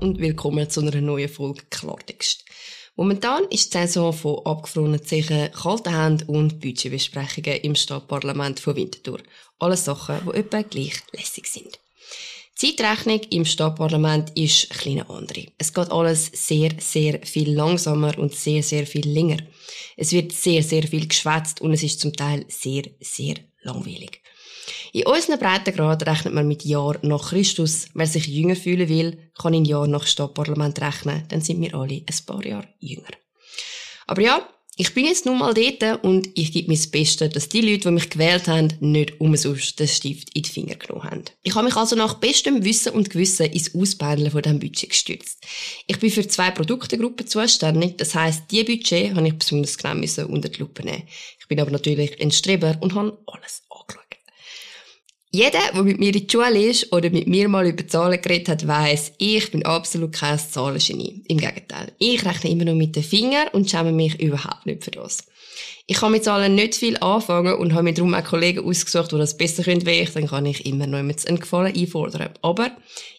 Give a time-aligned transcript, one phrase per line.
[0.00, 2.44] und willkommen zu einer neuen Folge Klartext.
[2.96, 9.20] Momentan ist die Saison von abgefrorenen Zeichen, kalten Händen und Budgetbesprechungen im Stadtparlament von Winterthur.
[9.58, 11.78] Alles Sachen, die etwa gleich lässig sind.
[12.60, 15.46] Die Zeitrechnung im Stadtparlament ist ein kleine andere.
[15.58, 19.38] Es geht alles sehr, sehr viel langsamer und sehr, sehr viel länger.
[19.96, 24.22] Es wird sehr, sehr viel geschwätzt und es ist zum Teil sehr, sehr langweilig.
[24.92, 27.86] In unseren Breitengrad rechnet man mit Jahr nach Christus.
[27.94, 31.24] Wer sich jünger fühlen will, kann in Jahr nach Stadtparlament rechnen.
[31.28, 33.10] Dann sind wir alle ein paar Jahre jünger.
[34.06, 37.50] Aber ja, ich bin jetzt nun mal dort und ich gebe mir das Beste, dass
[37.50, 41.24] die Leute, die mich gewählt haben, nicht umsonst den Stift in die Finger genommen haben.
[41.42, 45.44] Ich habe mich also nach bestem Wissen und Gewissen ins Ausbändeln von diesem Budget gestürzt.
[45.86, 50.48] Ich bin für zwei Produktegruppen zuständig, das heisst, die Budget habe ich besonders genau unter
[50.48, 51.02] die Lupe nehmen.
[51.38, 54.09] Ich bin aber natürlich ein Streber und habe alles angeschaut.
[55.32, 58.48] Jeder, der mit mir in die Schule ist oder mit mir mal über Zahlen geredet
[58.48, 61.22] hat, weiss, ich bin absolut kein Zahlengenie.
[61.28, 61.92] Im Gegenteil.
[61.98, 65.18] Ich rechne immer nur mit den Fingern und schäme mich überhaupt nicht für das.
[65.86, 69.18] Ich kann mit Zahlen nicht viel anfangen und habe mir darum auch Kollegen ausgesucht, die
[69.18, 70.10] das besser können wie ich.
[70.10, 72.30] Dann kann ich immer noch mit einen Gefallen einfordern.
[72.42, 72.72] Aber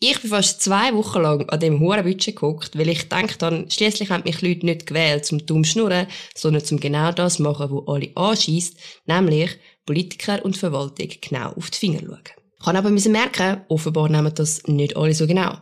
[0.00, 3.70] ich bin fast zwei Wochen lang an dem hohen Budget geguckt, weil ich denke dann,
[3.70, 7.84] schliesslich haben mich Leute nicht gewählt zum dumm schnurren, sondern zum genau das machen, wo
[7.86, 12.22] alle anschießt, nämlich Politiker und Verwaltung genau auf die Finger schauen.
[12.58, 15.58] Ich kann aber merken, offenbar nehmen das nicht alle so genau.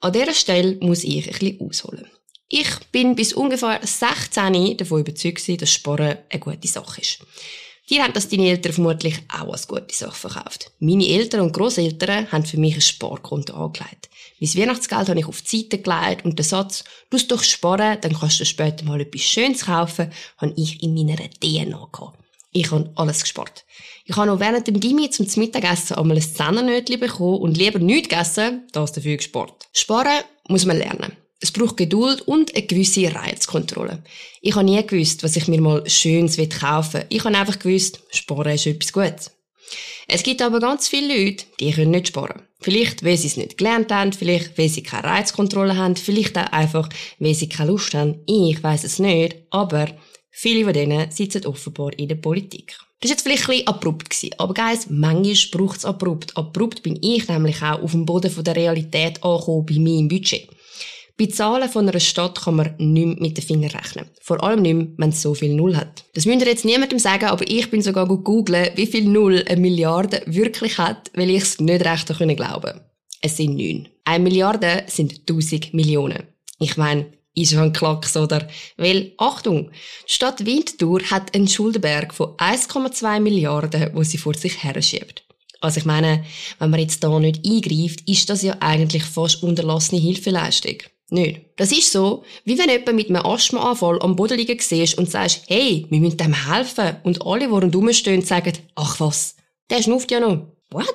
[0.00, 2.06] An dieser Stelle muss ich ein bisschen ausholen.
[2.48, 7.18] Ich bin bis ungefähr 16 davon überzeugt, dass Sparen eine gute Sache ist.
[7.90, 10.70] Die haben das deine Eltern vermutlich auch als gute Sache verkauft.
[10.78, 14.08] Meine Eltern und Großeltern haben für mich ein Sparkonto angelegt.
[14.40, 18.18] Mein Weihnachtsgeld habe ich auf die Seite gelegt und den Satz, du doch sparen, dann
[18.18, 22.19] kannst du später mal etwas Schönes kaufen, habe ich in meiner DNA gehabt.
[22.52, 23.64] Ich habe alles gespart.
[24.04, 28.08] Ich habe noch während dem Gimmi zum Mittagessen einmal ein Zehnnötchen bekommen und lieber nichts
[28.08, 29.68] gegessen, das dafür gespart.
[29.72, 31.16] Sparen muss man lernen.
[31.42, 34.02] Es braucht Geduld und eine gewisse Reizkontrolle.
[34.42, 37.06] Ich habe nie gewusst, was ich mir mal Schönes kaufen will.
[37.08, 39.30] Ich habe einfach gewusst, Sparen ist etwas Gutes.
[40.08, 42.42] Es gibt aber ganz viele Leute, die können nicht sparen.
[42.58, 46.52] Vielleicht, weil sie es nicht gelernt haben, vielleicht, weil sie keine Reizkontrolle haben, vielleicht auch
[46.52, 46.88] einfach,
[47.20, 48.20] weil sie keine Lust haben.
[48.26, 49.86] Ich weiß es nicht, aber
[50.30, 52.78] Viele von denen sitzen offenbar in der Politik.
[53.00, 56.36] Das war jetzt vielleicht ein bisschen abrupt gewesen, aber guys, manchmal braucht es abrupt.
[56.36, 60.48] Abrupt bin ich nämlich auch auf dem Boden der Realität angekommen bei meinem Budget.
[61.20, 64.06] Bei Zahlen von einer Stadt kann man nicht mit den Fingern rechnen.
[64.22, 66.04] Vor allem nicht wenn es so viel Null hat.
[66.14, 69.44] Das müsst ihr jetzt niemandem sagen, aber ich bin sogar gut googeln, wie viel Null
[69.46, 72.90] eine Milliarde wirklich hat, weil ich es nicht recht glauben konnte.
[73.20, 73.88] Es sind neun.
[74.04, 76.22] Eine Milliarde sind tausend Millionen.
[76.58, 78.46] Ich meine, ist ein Klacks, oder?
[78.76, 79.70] Weil, Achtung,
[80.08, 85.24] die Stadt Winterthur hat einen Schuldenberg von 1,2 Milliarden, wo sie vor sich her schiebt.
[85.60, 86.24] Also ich meine,
[86.58, 90.76] wenn man jetzt da nicht eingreift, ist das ja eigentlich fast unterlassene Hilfeleistung.
[91.10, 91.40] Nicht.
[91.56, 95.42] Das ist so, wie wenn jemand mit einem Asthmaanfall am Boden liegen siehst und sagst,
[95.48, 96.96] hey, wir müssen dem helfen.
[97.02, 99.34] Und alle, die rundherum stehen, sagen, ach was,
[99.68, 100.46] der schnufft ja noch.
[100.70, 100.94] What?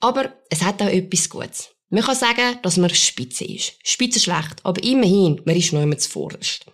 [0.00, 1.70] Aber es hat auch etwas Gutes.
[1.90, 3.74] Man kann sagen, dass man Spitze ist.
[3.82, 6.66] Spitze schlecht, aber immerhin, man ist noch immer zuvorderst.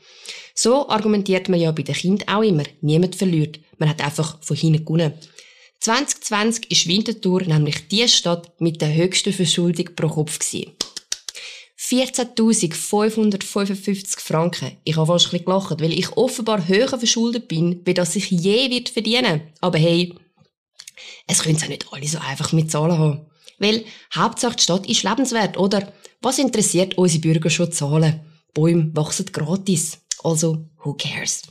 [0.55, 2.65] So argumentiert man ja bei den Kindern auch immer.
[2.81, 3.61] Niemand verliert.
[3.79, 5.15] Man hat einfach von hinten gewonnen.
[5.81, 10.73] 2020 ist Winterthur nämlich die Stadt mit der höchsten Verschuldung pro Kopf gewesen.
[11.79, 14.79] 14.555 Franken.
[14.85, 18.31] Ich habe fast ein bisschen gelacht, weil ich offenbar höher verschuldet bin, wie das ich
[18.31, 19.43] je wird verdienen.
[19.61, 20.15] Aber hey,
[21.27, 23.27] es können ja nicht alle so einfach mit Zahlen haben.
[23.59, 23.85] Weil
[24.15, 25.93] Hauptsache die Stadt ist lebenswert, oder?
[26.21, 28.21] Was interessiert unsere Bürger schon Zahlen?
[28.53, 29.99] Bäume wachsen gratis.
[30.23, 31.43] Also, who cares?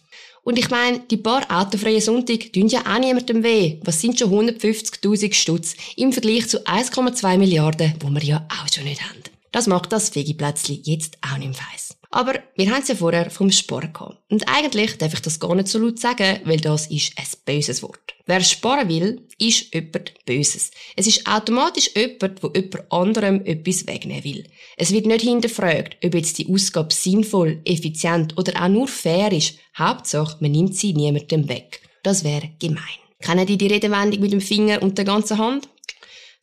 [0.44, 3.80] Und ich meine, die paar autofreien Sonntage tun ja auch niemandem weh.
[3.84, 8.84] Was sind schon 150.000 Stutz im Vergleich zu 1,2 Milliarden, wo wir ja auch schon
[8.84, 9.24] nicht haben.
[9.52, 11.93] Das macht das Fegiplätzli jetzt auch nicht weiss.
[12.14, 14.20] Aber wir haben es ja vorher vom Sparen gehabt.
[14.30, 17.82] Und eigentlich darf ich das gar nicht so laut sagen, weil das ist ein böses
[17.82, 18.14] Wort.
[18.28, 20.70] Wer sparen will, ist jemand Böses.
[20.96, 24.48] Es ist automatisch jemand, wo jemand anderem etwas wegnehmen will.
[24.78, 29.58] Es wird nicht hinterfragt, ob jetzt die Ausgabe sinnvoll, effizient oder auch nur fair ist.
[29.76, 31.82] Hauptsache, man nimmt sie niemandem weg.
[32.04, 32.84] Das wäre gemein.
[33.22, 35.68] Kennen die die Redewendung mit dem Finger und der ganzen Hand?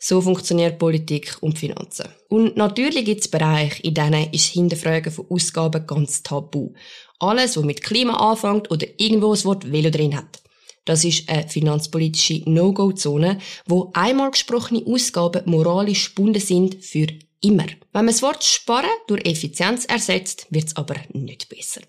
[0.02, 2.08] So funktioniert Politik und Finanzen.
[2.30, 6.72] Und natürlich gibt es Bereiche, in denen ist Hinterfragen von Ausgaben ganz tabu.
[7.18, 10.40] Alles, was mit Klima anfängt oder irgendwo das Wort Velo drin hat.
[10.86, 17.06] Das ist eine finanzpolitische No-Go-Zone, wo einmal gesprochene Ausgaben moralisch gebunden sind für
[17.42, 17.66] Immer.
[17.92, 21.80] Wenn man das Wort sparen durch Effizienz ersetzt, wird es aber nicht besser.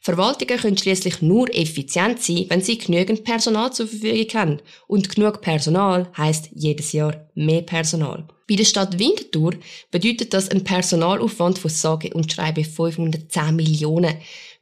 [0.00, 4.58] Verwaltungen können schließlich nur effizient sein, wenn sie genügend Personal zur Verfügung haben.
[4.88, 8.26] Und genug Personal heißt jedes Jahr mehr Personal.
[8.46, 9.54] Bei der Stadt Winterthur
[9.90, 14.16] bedeutet das ein Personalaufwand von sage und schreibe 510 Millionen.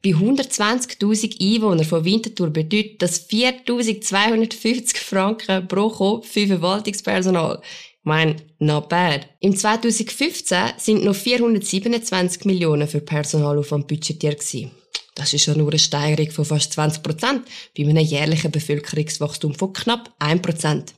[0.05, 7.61] Bei 120.000 Einwohnern von Winterthur bedeutet das 4.250 Franken pro Kopf für Verwaltungspersonal.
[8.08, 9.28] Ich meine, not bad.
[9.40, 14.43] Im 2015 sind noch 427 Millionen für Personalaufwand budgetiert.
[15.14, 17.43] Das ist ja nur eine Steigerung von fast 20 Prozent
[17.76, 20.94] bei einem jährlichen Bevölkerungswachstum von knapp 1 Prozent.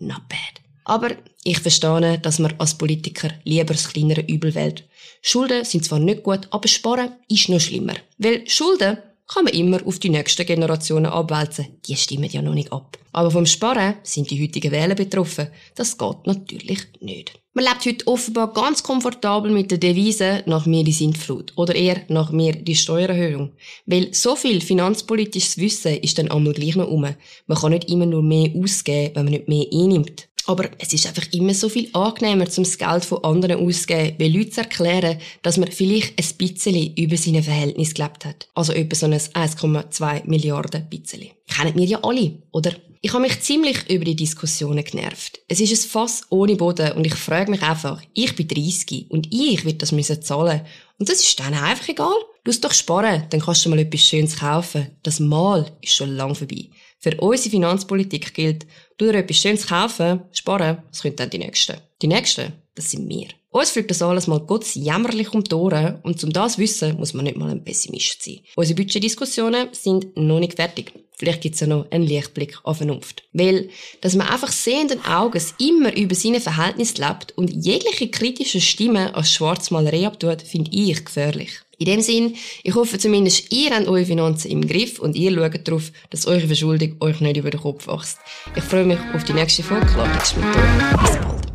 [0.00, 0.60] Not bad.
[0.82, 1.10] Aber
[1.44, 4.82] ich verstehe, dass man als Politiker lieber das kleinere Übel wählt.
[5.22, 7.94] Schulden sind zwar nicht gut, aber Sparen ist noch schlimmer.
[8.18, 11.66] Weil Schulden kann man immer auf die nächsten Generationen abwälzen.
[11.86, 12.98] Die stimmen ja noch nicht ab.
[13.12, 15.48] Aber vom Sparen sind die heutigen Wähler betroffen.
[15.74, 17.38] Das geht natürlich nicht.
[17.52, 22.02] Man lebt heute offenbar ganz komfortabel mit der Devise nach mir die Sintflut oder eher
[22.08, 23.52] nach mir die Steuererhöhung.
[23.84, 27.02] Weil so viel finanzpolitisches Wissen ist dann einmal gleich noch um.
[27.46, 30.27] Man kann nicht immer nur mehr ausgeben, wenn man nicht mehr einnimmt.
[30.48, 34.28] Aber es ist einfach immer so viel angenehmer, zum das Geld von anderen auszugeben, wie
[34.28, 38.48] Leute zu erklären, dass man vielleicht ein bisschen über seine Verhältnis gelebt hat.
[38.54, 41.26] Also etwa so ein 1,2 Milliarden bisschen.
[41.54, 42.72] Kennen wir ja alle, oder?
[43.02, 45.38] Ich habe mich ziemlich über die Diskussionen genervt.
[45.48, 49.28] Es ist ein Fass ohne Boden und ich frage mich einfach, ich bin 30 und
[49.30, 50.62] ich will das müssen zahlen.
[50.98, 52.16] Und das ist dann einfach egal.
[52.42, 54.86] Du musst doch sparen, dann kannst du mal etwas Schönes kaufen.
[55.02, 56.70] Das Mal ist schon lang vorbei.
[57.00, 58.66] Für unsere Finanzpolitik gilt,
[58.96, 61.76] du dir etwas Schönes kaufen, sparen, das können dann die Nächsten.
[62.02, 63.28] Die Nächsten, das sind wir.
[63.50, 66.96] Uns fliegt das alles mal kurz jämmerlich um die Ohren und um das zu wissen,
[66.98, 68.40] muss man nicht mal ein Pessimist sein.
[68.56, 70.92] Unsere Budgetdiskussionen sind noch nicht fertig.
[71.16, 73.24] Vielleicht gibt's ja noch einen Lichtblick auf Vernunft.
[73.32, 73.70] Weil,
[74.00, 79.32] dass man einfach sehenden Auges immer über seine Verhältnisse lebt und jegliche kritische Stimme als
[79.32, 81.50] Schwarzmalerei abtut, finde ich gefährlich.
[81.78, 82.34] In dem Sinn,
[82.64, 86.46] ich hoffe zumindest, ihr habt eure Finanzen im Griff und ihr schaut darauf, dass eure
[86.48, 88.18] Verschuldung euch nicht über den Kopf wächst.
[88.56, 89.86] Ich freue mich auf die nächste Folge.
[89.86, 91.00] Klartext mit euch.
[91.02, 91.47] Bis bald.